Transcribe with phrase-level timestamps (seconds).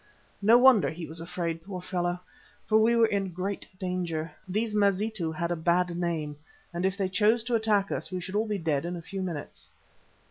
[0.41, 2.21] No wonder he was afraid, poor fellow,
[2.65, 4.31] for we were in great danger.
[4.47, 6.37] These Mazitu had a bad name,
[6.73, 9.21] and if they chose to attack us we should all be dead in a few
[9.21, 9.69] minutes.